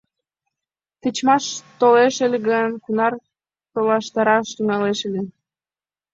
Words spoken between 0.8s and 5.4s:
Тичмаш толеш ыле гын, кунар толаштараш тӱҥалеш ыле?